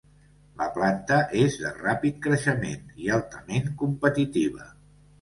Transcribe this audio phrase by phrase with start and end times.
[0.61, 4.71] La planta és de ràpid creixement i altament competitiva.